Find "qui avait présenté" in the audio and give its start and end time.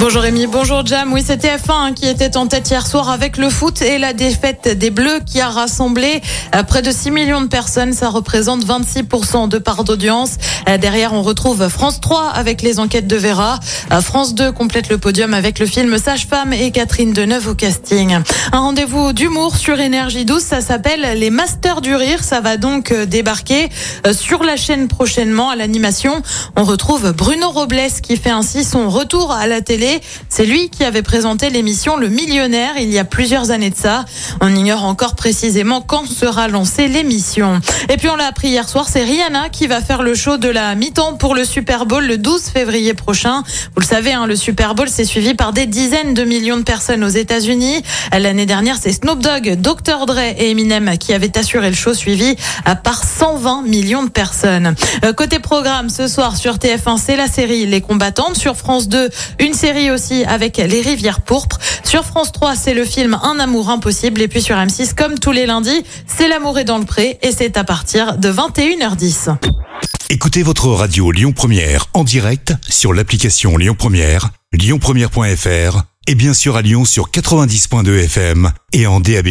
30.70-31.50